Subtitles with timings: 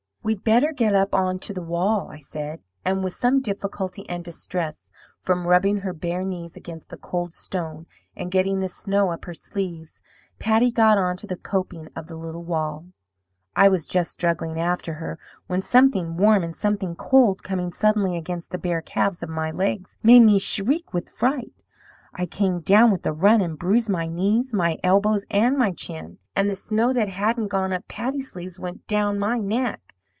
[0.23, 4.23] "'We'd better get up on to the wall,' I said; and with some difficulty and
[4.23, 9.25] distress from rubbing her bare knees against the cold stone, and getting the snow up
[9.25, 9.99] her sleeves,
[10.37, 12.85] Patty got on to the coping of the little wall.
[13.55, 15.17] I was just struggling after her,
[15.47, 19.97] when something warm and something cold coming suddenly against the bare calves of my legs
[20.03, 21.53] made me shriek with fright.
[22.13, 26.19] I came down 'with a run' and bruised my knees, my elbows, and my chin;
[26.35, 29.81] and the snow that hadn't gone up Patty's sleeves went down my neck.